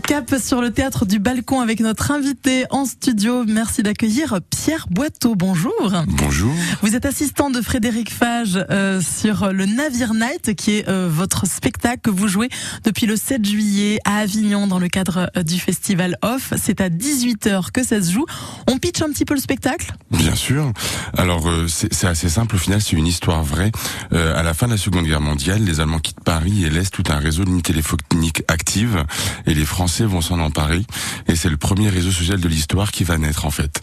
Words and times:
Cap 0.00 0.34
sur 0.42 0.62
le 0.62 0.72
théâtre 0.72 1.04
du 1.04 1.18
balcon 1.18 1.60
avec 1.60 1.80
notre 1.80 2.10
invité 2.10 2.64
en 2.70 2.86
studio. 2.86 3.44
Merci 3.46 3.82
d'accueillir 3.82 4.40
Pierre 4.48 4.86
Boiteau. 4.90 5.34
Bonjour. 5.36 5.92
Bonjour. 6.06 6.52
Vous 6.80 6.96
êtes 6.96 7.04
assistant 7.04 7.50
de 7.50 7.60
Frédéric 7.60 8.10
Fage 8.12 8.58
euh, 8.70 9.02
sur 9.02 9.52
le 9.52 9.66
Navire 9.66 10.14
Night, 10.14 10.54
qui 10.54 10.78
est 10.78 10.88
euh, 10.88 11.08
votre 11.10 11.46
spectacle 11.46 12.00
que 12.02 12.10
vous 12.10 12.26
jouez 12.26 12.48
depuis 12.84 13.04
le 13.06 13.16
7 13.16 13.44
juillet 13.44 13.98
à 14.04 14.18
Avignon 14.18 14.66
dans 14.66 14.78
le 14.78 14.88
cadre 14.88 15.30
euh, 15.36 15.42
du 15.42 15.60
festival 15.60 16.16
Off. 16.22 16.54
C'est 16.56 16.80
à 16.80 16.88
18h 16.88 17.70
que 17.70 17.84
ça 17.84 18.00
se 18.00 18.12
joue. 18.12 18.24
On 18.68 18.78
pitch 18.78 19.02
un 19.02 19.10
petit 19.10 19.26
peu 19.26 19.34
le 19.34 19.40
spectacle? 19.40 19.92
Bien 20.10 20.34
sûr. 20.34 20.72
Alors 21.18 21.48
euh, 21.48 21.66
c'est 21.68 22.06
assez 22.06 22.30
simple 22.30 22.56
au 22.56 22.58
final, 22.58 22.80
c'est 22.80 22.96
une 22.96 23.06
histoire 23.06 23.42
vraie. 23.42 23.72
Euh, 24.14 24.38
à 24.38 24.42
la 24.42 24.54
fin 24.54 24.66
de 24.66 24.72
la 24.72 24.78
Seconde 24.78 25.04
Guerre 25.04 25.20
mondiale, 25.20 25.62
les 25.62 25.80
Allemands 25.80 25.98
quittent 25.98 26.24
Paris 26.24 26.64
et 26.64 26.70
laissent 26.70 26.90
tout 26.90 27.04
un 27.10 27.18
réseau 27.18 27.44
de 27.44 27.50
lignes 27.50 27.60
téléphoniques 27.60 28.42
actives 28.48 29.04
et 29.46 29.52
les 29.52 29.66
Français 29.66 29.81
vont 29.82 30.20
s'en 30.20 30.38
emparer 30.38 30.82
et 31.26 31.34
c'est 31.34 31.48
le 31.48 31.56
premier 31.56 31.88
réseau 31.88 32.12
social 32.12 32.40
de 32.40 32.48
l'histoire 32.48 32.92
qui 32.92 33.02
va 33.02 33.18
naître 33.18 33.46
en 33.46 33.50
fait. 33.50 33.80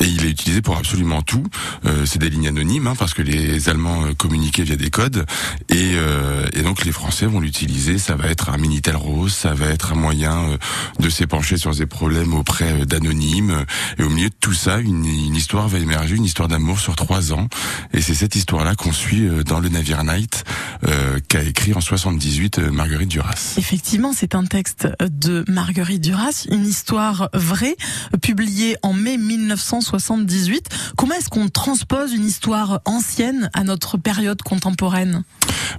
Et 0.00 0.06
il 0.06 0.24
est 0.24 0.30
utilisé 0.30 0.62
pour 0.62 0.76
absolument 0.76 1.20
tout. 1.20 1.44
Euh, 1.84 2.06
c'est 2.06 2.18
des 2.18 2.30
lignes 2.30 2.48
anonymes 2.48 2.86
hein, 2.86 2.94
parce 2.98 3.12
que 3.12 3.22
les 3.22 3.68
Allemands 3.68 4.04
euh, 4.04 4.14
communiquaient 4.14 4.62
via 4.62 4.76
des 4.76 4.88
codes 4.88 5.26
et, 5.68 5.92
euh, 5.94 6.46
et 6.54 6.62
donc 6.62 6.84
les 6.84 6.92
Français 6.92 7.26
vont 7.26 7.40
l'utiliser. 7.40 7.98
Ça 7.98 8.16
va 8.16 8.28
être 8.28 8.48
un 8.48 8.56
minitel 8.56 8.96
rose, 8.96 9.34
ça 9.34 9.52
va 9.52 9.66
être 9.66 9.92
un 9.92 9.96
moyen 9.96 10.56
de 10.98 11.08
s'épancher 11.10 11.58
sur 11.58 11.74
des 11.74 11.86
problèmes 11.86 12.32
auprès 12.34 12.86
d'anonymes. 12.86 13.64
Et 13.98 14.02
au 14.02 14.08
milieu 14.08 14.30
de 14.30 14.34
tout 14.40 14.54
ça, 14.54 14.78
une, 14.78 15.04
une 15.04 15.36
histoire 15.36 15.68
va 15.68 15.78
émerger, 15.78 16.16
une 16.16 16.24
histoire 16.24 16.48
d'amour 16.48 16.80
sur 16.80 16.96
trois 16.96 17.32
ans. 17.32 17.48
Et 17.92 18.00
c'est 18.00 18.14
cette 18.14 18.36
histoire-là 18.36 18.74
qu'on 18.74 18.92
suit 18.92 19.28
dans 19.44 19.60
le 19.60 19.68
Navire 19.68 20.02
Night 20.02 20.44
euh, 20.86 21.18
qu'a 21.28 21.42
écrit 21.42 21.74
en 21.74 21.80
78 21.80 22.58
euh, 22.58 22.70
Marguerite 22.70 23.08
Duras. 23.08 23.54
Effectivement, 23.56 24.12
c'est 24.14 24.34
un 24.34 24.44
texte 24.44 24.88
de 25.00 25.44
Marguerite 25.48 26.00
Duras, 26.02 26.46
une 26.50 26.66
histoire 26.66 27.28
vraie, 27.34 27.76
publiée 28.20 28.76
en 28.82 28.92
mai 28.92 29.16
1978. 29.16 30.68
Comment 30.96 31.14
est-ce 31.14 31.28
qu'on 31.28 31.48
transpose 31.48 32.12
une 32.12 32.26
histoire 32.26 32.80
ancienne 32.84 33.50
à 33.54 33.64
notre 33.64 33.96
période 33.98 34.42
contemporaine? 34.42 35.22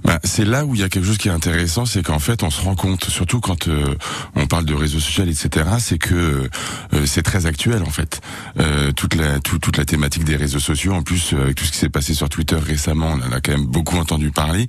Bah, 0.04 0.18
c'est 0.24 0.44
là 0.44 0.64
où 0.64 0.74
il 0.74 0.80
y 0.80 0.84
a 0.84 0.88
quelque 0.88 1.04
chose 1.06 1.18
qui 1.18 1.28
est 1.28 1.32
intéressant, 1.32 1.86
c'est 1.86 2.02
qu'en 2.02 2.18
fait 2.18 2.42
on 2.42 2.50
se 2.50 2.60
rend 2.60 2.74
compte, 2.74 3.04
surtout 3.04 3.40
quand 3.40 3.68
euh, 3.68 3.94
on 4.34 4.46
parle 4.46 4.64
de 4.64 4.74
réseaux 4.74 4.98
sociaux, 4.98 5.24
etc., 5.24 5.66
c'est 5.78 5.98
que 5.98 6.48
euh, 6.94 7.06
c'est 7.06 7.22
très 7.22 7.46
actuel 7.46 7.82
en 7.82 7.90
fait. 7.90 8.20
Euh, 8.58 8.92
toute 8.92 9.14
la 9.14 9.38
tout- 9.40 9.58
toute 9.58 9.76
la 9.76 9.84
thématique 9.84 10.24
des 10.24 10.36
réseaux 10.36 10.58
sociaux, 10.58 10.94
en 10.94 11.02
plus 11.02 11.32
euh, 11.32 11.42
avec 11.44 11.56
tout 11.56 11.64
ce 11.64 11.70
qui 11.72 11.78
s'est 11.78 11.88
passé 11.90 12.12
sur 12.14 12.28
Twitter 12.28 12.56
récemment, 12.56 13.12
on 13.12 13.28
en 13.28 13.32
a 13.32 13.40
quand 13.40 13.52
même 13.52 13.66
beaucoup 13.66 13.96
entendu 13.96 14.30
parler, 14.30 14.66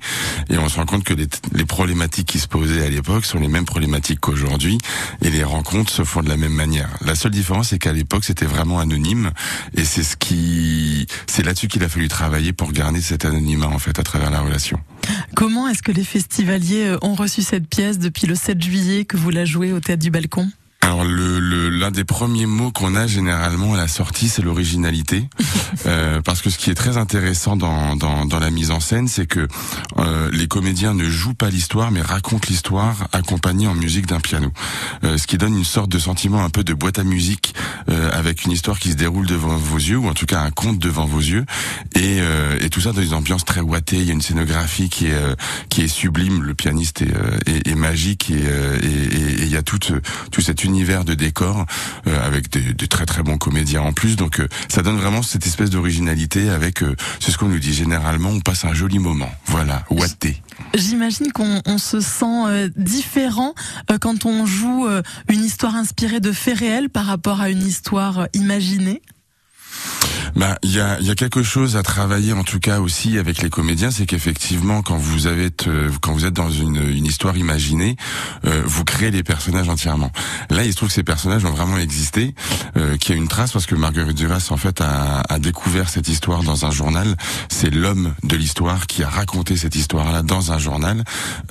et 0.48 0.58
on 0.58 0.68
se 0.68 0.76
rend 0.76 0.86
compte 0.86 1.04
que 1.04 1.14
les, 1.14 1.64
problématiques 1.64 2.28
qui 2.28 2.38
se 2.38 2.48
posaient 2.48 2.84
à 2.84 2.88
l'époque 2.88 3.24
sont 3.24 3.38
les 3.38 3.48
mêmes 3.48 3.64
problématiques 3.64 4.20
qu'aujourd'hui, 4.20 4.78
et 5.22 5.30
les 5.30 5.44
rencontres 5.44 5.90
se 5.90 6.04
font 6.04 6.22
de 6.22 6.28
la 6.28 6.36
même 6.36 6.52
manière. 6.52 6.88
La 7.04 7.14
seule 7.14 7.32
différence, 7.32 7.68
c'est 7.68 7.78
qu'à 7.78 7.92
l'époque 7.92 8.24
c'était 8.24 8.46
vraiment 8.46 8.78
anonyme, 8.78 9.30
et 9.74 9.84
c'est 9.84 10.02
ce 10.02 10.16
qui, 10.16 11.06
c'est 11.26 11.44
là-dessus 11.44 11.68
qu'il 11.68 11.84
a 11.84 11.88
fallu 11.88 12.08
travailler 12.08 12.52
pour 12.52 12.72
garder 12.72 13.00
cet 13.00 13.24
anonymat 13.24 13.68
en 13.68 13.78
fait 13.78 13.98
à 13.98 14.02
travers 14.02 14.30
la 14.30 14.40
relation. 14.40 14.78
Comment 15.34 15.68
est-ce 15.68 15.82
que 15.82 15.92
les 15.92 16.04
festivaliers 16.04 16.86
euh, 16.86 16.98
ont 17.02 17.14
reçu 17.14 17.42
cette 17.42 17.68
pièce 17.68 17.98
depuis 17.98 18.26
le 18.26 18.34
7 18.34 18.62
juillet 18.62 19.04
que 19.04 19.16
vous 19.16 19.30
la 19.30 19.44
jouez 19.44 19.72
au 19.72 19.80
Théâtre 19.80 20.02
du 20.02 20.10
Balcon? 20.10 20.50
Alors 20.86 21.04
le 21.04 21.40
le- 21.40 21.68
l'un 21.68 21.90
des 21.90 22.04
premiers 22.04 22.46
mots 22.46 22.70
qu'on 22.70 22.94
a 22.94 23.08
généralement 23.08 23.74
à 23.74 23.76
la 23.76 23.88
sortie, 23.88 24.28
c'est 24.28 24.42
l'originalité, 24.42 25.28
Euh, 25.84 26.20
parce 26.22 26.40
que 26.42 26.48
ce 26.50 26.58
qui 26.58 26.70
est 26.70 26.74
très 26.74 26.96
intéressant 26.96 27.54
dans 27.56 27.96
dans, 27.96 28.24
dans 28.24 28.38
la 28.38 28.50
mise 28.50 28.70
en 28.70 28.80
scène, 28.80 29.08
c'est 29.08 29.26
que 29.26 29.46
euh, 29.98 30.30
les 30.32 30.48
comédiens 30.48 30.94
ne 30.94 31.08
jouent 31.08 31.34
pas 31.34 31.50
l'histoire, 31.50 31.90
mais 31.90 32.00
racontent 32.00 32.46
l'histoire 32.48 33.08
accompagnée 33.12 33.66
en 33.68 33.74
musique 33.74 34.06
d'un 34.06 34.20
piano, 34.20 34.50
Euh, 35.04 35.18
ce 35.18 35.26
qui 35.26 35.38
donne 35.38 35.56
une 35.56 35.64
sorte 35.64 35.90
de 35.90 35.98
sentiment 35.98 36.42
un 36.44 36.50
peu 36.50 36.64
de 36.64 36.72
boîte 36.72 36.98
à 36.98 37.04
musique 37.04 37.54
euh, 37.90 38.10
avec 38.12 38.44
une 38.44 38.52
histoire 38.52 38.78
qui 38.78 38.90
se 38.92 38.96
déroule 38.96 39.26
devant 39.26 39.56
vos 39.56 39.76
yeux, 39.76 39.98
ou 39.98 40.08
en 40.08 40.14
tout 40.14 40.26
cas 40.26 40.40
un 40.40 40.50
conte 40.50 40.78
devant 40.78 41.04
vos 41.04 41.20
yeux, 41.20 41.44
et, 41.94 42.20
euh, 42.20 42.58
et 42.60 42.70
tout 42.70 42.80
ça 42.80 42.92
dans 42.92 43.02
une 43.02 43.14
ambiance 43.14 43.44
très 43.44 43.60
ouatée. 43.60 43.96
Il 43.98 44.04
y 44.06 44.10
a 44.10 44.14
une 44.14 44.22
scénographie 44.22 44.88
qui 44.88 45.06
est 45.08 45.12
euh, 45.14 45.34
qui 45.68 45.82
est 45.82 45.88
sublime. 45.88 46.42
Le 46.42 46.54
pianiste 46.54 47.02
est, 47.02 47.14
euh, 47.14 47.38
est, 47.46 47.68
est 47.68 47.74
magique 47.74 48.30
et, 48.30 48.42
euh, 48.46 48.78
et, 48.82 48.86
et- 48.86 49.42
il 49.42 49.48
y 49.50 49.56
a 49.56 49.62
tout 49.62 49.78
ce- 49.82 50.00
tout 50.30 50.40
cet 50.40 50.64
univers 50.64 50.75
de 50.84 51.14
décor 51.14 51.64
euh, 52.06 52.26
avec 52.26 52.50
des, 52.50 52.88
très 52.88 53.06
très 53.06 53.22
bons 53.22 53.38
comédiens 53.38 53.80
en 53.80 53.92
plus. 53.92 54.16
Donc 54.16 54.40
euh, 54.40 54.48
ça 54.68 54.82
donne 54.82 54.96
vraiment 54.96 55.22
cette 55.22 55.46
espèce 55.46 55.70
d'originalité 55.70 56.50
avec. 56.50 56.82
euh, 56.82 56.94
c'est 57.18 57.30
ce 57.30 57.38
qu'on 57.38 57.48
nous 57.48 57.58
dit 57.58 57.72
généralement. 57.72 58.30
On 58.30 58.40
passe 58.40 58.64
un 58.64 58.74
joli 58.74 58.98
moment. 58.98 59.30
Voilà, 59.46 59.84
ouaté. 59.90 60.42
J'imagine 60.74 61.32
qu'on 61.32 61.62
on 61.66 61.78
se 61.78 62.00
sent 62.00 62.70
différent 62.76 63.54
quand 64.00 64.26
on 64.26 64.46
joue 64.46 64.86
une 65.28 65.44
histoire 65.44 65.74
inspirée 65.74 66.20
de 66.20 66.32
faits 66.32 66.58
réels 66.58 66.88
par 66.88 67.06
rapport 67.06 67.40
à 67.40 67.50
une 67.50 67.66
histoire 67.66 68.28
imaginée. 68.32 69.02
Bah, 70.36 70.58
il 70.62 70.70
y 70.70 70.80
a, 70.80 71.00
y 71.00 71.10
a 71.10 71.14
quelque 71.14 71.42
chose 71.42 71.76
à 71.76 71.82
travailler 71.82 72.34
en 72.34 72.44
tout 72.44 72.60
cas 72.60 72.80
aussi 72.80 73.16
avec 73.16 73.40
les 73.40 73.48
comédiens, 73.48 73.90
c'est 73.90 74.04
qu'effectivement 74.04 74.82
quand 74.82 74.98
vous 74.98 75.26
avez 75.26 75.50
quand 76.02 76.12
vous 76.12 76.26
êtes 76.26 76.34
dans 76.34 76.50
une, 76.50 76.76
une 76.76 77.06
histoire 77.06 77.38
imaginée, 77.38 77.96
euh, 78.44 78.62
vous 78.66 78.84
créez 78.84 79.10
les 79.10 79.22
personnages 79.22 79.70
entièrement. 79.70 80.12
Là, 80.50 80.64
il 80.64 80.72
se 80.72 80.76
trouve 80.76 80.88
que 80.90 80.94
ces 80.94 81.02
personnages 81.02 81.46
ont 81.46 81.52
vraiment 81.52 81.78
existé, 81.78 82.34
euh, 82.76 82.98
qu'il 82.98 83.14
y 83.14 83.18
a 83.18 83.20
une 83.20 83.28
trace 83.28 83.52
parce 83.52 83.64
que 83.64 83.74
Marguerite 83.74 84.16
Duras 84.16 84.48
en 84.50 84.58
fait 84.58 84.82
a, 84.82 85.22
a 85.26 85.38
découvert 85.38 85.88
cette 85.88 86.08
histoire 86.08 86.42
dans 86.42 86.66
un 86.66 86.70
journal. 86.70 87.16
C'est 87.48 87.70
l'homme 87.70 88.14
de 88.22 88.36
l'histoire 88.36 88.86
qui 88.86 89.02
a 89.02 89.08
raconté 89.08 89.56
cette 89.56 89.74
histoire-là 89.74 90.20
dans 90.20 90.52
un 90.52 90.58
journal, 90.58 91.02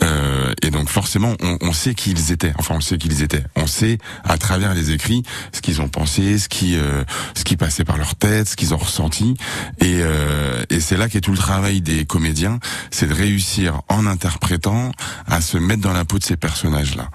euh, 0.03 0.53
et 0.61 0.69
donc 0.69 0.89
forcément 0.89 1.33
on, 1.41 1.57
on 1.61 1.73
sait 1.73 1.95
qui 1.95 2.11
ils 2.11 2.31
étaient. 2.31 2.53
Enfin, 2.59 2.75
on 2.77 2.81
sait 2.81 2.99
qui 2.99 3.07
ils 3.07 3.23
étaient. 3.23 3.45
On 3.55 3.65
sait 3.65 3.97
à 4.23 4.37
travers 4.37 4.75
les 4.75 4.91
écrits 4.91 5.23
ce 5.53 5.61
qu'ils 5.61 5.81
ont 5.81 5.89
pensé, 5.89 6.37
ce 6.37 6.49
qui 6.49 6.75
euh, 6.75 7.03
ce 7.33 7.43
qui 7.43 7.57
passait 7.57 7.83
par 7.83 7.97
leur 7.97 8.13
tête, 8.13 8.47
ce 8.47 8.55
qu'ils 8.55 8.74
ressenti. 8.77 9.35
Et, 9.79 9.99
euh, 10.01 10.63
et 10.69 10.79
c'est 10.79 10.97
là 10.97 11.09
qu'est 11.09 11.21
tout 11.21 11.31
le 11.31 11.37
travail 11.37 11.81
des 11.81 12.05
comédiens, 12.05 12.59
c'est 12.91 13.07
de 13.07 13.13
réussir 13.13 13.81
en 13.89 14.05
interprétant 14.05 14.91
à 15.27 15.41
se 15.41 15.57
mettre 15.57 15.81
dans 15.81 15.93
la 15.93 16.05
peau 16.05 16.19
de 16.19 16.23
ces 16.23 16.37
personnages-là. 16.37 17.09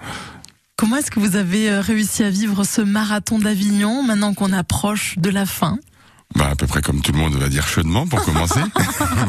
Comment 0.77 0.95
est-ce 0.95 1.11
que 1.11 1.19
vous 1.19 1.35
avez 1.35 1.69
euh, 1.69 1.79
réussi 1.79 2.23
à 2.23 2.29
vivre 2.29 2.63
ce 2.63 2.81
marathon 2.81 3.37
d'Avignon 3.37 4.03
maintenant 4.03 4.33
qu'on 4.33 4.51
approche 4.51 5.17
de 5.19 5.29
la 5.29 5.45
fin? 5.45 5.77
Bah, 6.35 6.49
à 6.51 6.55
peu 6.55 6.65
près 6.67 6.81
comme 6.81 7.01
tout 7.01 7.11
le 7.11 7.17
monde 7.19 7.35
va 7.35 7.49
dire 7.49 7.67
chaudement 7.67 8.07
pour 8.07 8.23
commencer. 8.23 8.59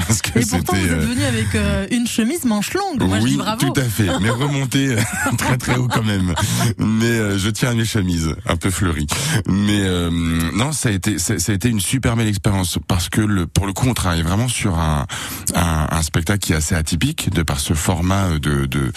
Parce 0.06 0.22
que 0.22 0.38
Et 0.38 0.46
pourtant, 0.46 0.74
vous 0.76 0.84
êtes 0.84 0.92
euh, 0.92 1.06
venu 1.06 1.24
avec 1.24 1.54
euh, 1.54 1.86
une 1.90 2.06
chemise 2.06 2.44
manche 2.44 2.72
longue. 2.74 3.02
Moi, 3.02 3.18
je 3.18 3.24
oui, 3.24 3.30
dis 3.32 3.36
bravo. 3.36 3.66
tout 3.66 3.80
à 3.80 3.84
fait, 3.84 4.08
mais 4.20 4.30
remonté 4.30 4.88
euh, 4.96 5.00
très 5.36 5.58
très 5.58 5.76
haut 5.76 5.88
quand 5.88 6.04
même. 6.04 6.34
Mais 6.78 7.06
euh, 7.06 7.38
je 7.38 7.50
tiens 7.50 7.70
à 7.70 7.74
mes 7.74 7.84
chemises, 7.84 8.34
un 8.46 8.56
peu 8.56 8.70
fleuries. 8.70 9.06
Mais 9.48 9.80
euh, 9.82 10.10
non, 10.54 10.72
ça 10.72 10.88
a 10.90 10.92
été 10.92 11.18
ça, 11.18 11.38
ça 11.38 11.52
a 11.52 11.54
été 11.54 11.68
une 11.68 11.80
super 11.80 12.16
belle 12.16 12.28
expérience 12.28 12.78
parce 12.86 13.08
que 13.08 13.20
le, 13.20 13.46
pour 13.46 13.66
le 13.66 13.72
coup, 13.72 13.88
on 13.88 13.94
travaille 13.94 14.22
vraiment 14.22 14.48
sur 14.48 14.78
un, 14.78 15.06
un, 15.54 15.86
un 15.90 16.02
spectacle 16.02 16.38
qui 16.40 16.52
est 16.52 16.56
assez 16.56 16.74
atypique 16.74 17.30
de 17.30 17.42
par 17.42 17.60
ce 17.60 17.74
format 17.74 18.38
de 18.38 18.66
de 18.66 18.92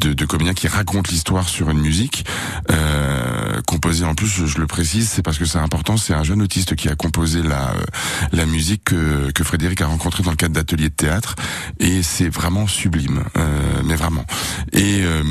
de, 0.00 0.12
de 0.12 0.24
comédien 0.24 0.54
qui 0.54 0.68
raconte 0.68 1.08
l'histoire 1.08 1.48
sur 1.48 1.70
une 1.70 1.80
musique 1.80 2.24
euh, 2.70 3.47
composée. 3.68 4.04
En 4.04 4.14
plus, 4.14 4.46
je, 4.46 4.58
le 4.58 4.66
précise, 4.66 5.08
c'est 5.08 5.22
parce 5.22 5.38
que 5.38 5.44
c'est 5.44 5.58
important. 5.58 5.96
C'est 5.98 6.14
un 6.14 6.24
jeune 6.24 6.40
autiste 6.40 6.74
qui 6.74 6.88
a 6.88 6.94
composé 6.94 7.42
la 7.42 7.70
euh, 7.70 7.84
la 8.32 8.46
musique 8.46 8.84
que, 8.84 9.30
que 9.30 9.44
Frédéric 9.44 9.82
a 9.82 9.86
rencontré 9.86 10.22
dans 10.22 10.30
le 10.30 10.36
cadre 10.36 10.54
d'ateliers 10.54 10.88
de 10.88 10.94
théâtre 10.94 11.36
et 11.78 12.02
c'est 12.02 12.28
vraiment 12.28 12.66
sublime, 12.66 13.24
euh, 13.36 13.82
mais 13.84 13.94
vraiment. 13.94 14.24
Et, 14.72 15.02
euh, 15.02 15.22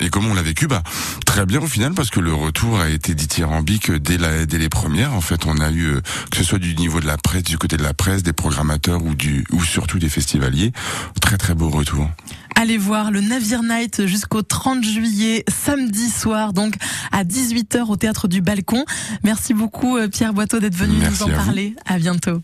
et 0.00 0.08
comment 0.08 0.30
on 0.30 0.34
l'a 0.34 0.42
vécu? 0.42 0.66
Bah 0.66 0.82
très 1.26 1.44
bien 1.44 1.60
au 1.60 1.66
final 1.66 1.92
parce 1.92 2.08
que 2.08 2.20
le 2.20 2.32
retour 2.32 2.80
a 2.80 2.88
été 2.88 3.14
dithyrambique 3.14 3.90
dès, 3.90 4.16
la, 4.16 4.46
dès 4.46 4.58
les 4.58 4.70
premières. 4.70 5.12
En 5.12 5.20
fait, 5.20 5.44
on 5.44 5.60
a 5.60 5.70
eu 5.70 5.86
euh, 5.86 6.00
que 6.30 6.38
ce 6.38 6.44
soit 6.44 6.58
du 6.58 6.74
niveau 6.76 7.00
de 7.00 7.06
la 7.06 7.18
presse, 7.18 7.42
du 7.42 7.58
côté 7.58 7.76
de 7.76 7.82
la 7.82 7.94
presse, 7.94 8.22
des 8.22 8.32
programmateurs 8.32 9.04
ou 9.04 9.14
du 9.14 9.44
ou 9.52 9.62
surtout 9.62 9.98
des 9.98 10.08
festivaliers, 10.08 10.72
très 11.20 11.36
très 11.36 11.54
beau 11.54 11.68
retour. 11.68 12.08
Allez 12.58 12.78
voir 12.78 13.10
le 13.10 13.20
Navire 13.20 13.62
Night 13.62 14.06
jusqu'au 14.06 14.40
30 14.42 14.82
juillet, 14.82 15.44
samedi 15.46 16.08
soir, 16.08 16.54
donc 16.54 16.74
à 17.12 17.22
18h 17.22 17.82
au 17.90 17.96
Théâtre 17.96 18.28
du 18.28 18.40
Balcon. 18.40 18.84
Merci 19.22 19.52
beaucoup 19.52 19.98
euh, 19.98 20.08
Pierre 20.08 20.32
Boiteau 20.32 20.58
d'être 20.58 20.74
venu 20.74 20.94
Merci 20.98 21.22
nous 21.22 21.28
en 21.28 21.28
à 21.28 21.38
vous. 21.38 21.44
parler. 21.44 21.76
À 21.84 21.98
bientôt. 21.98 22.40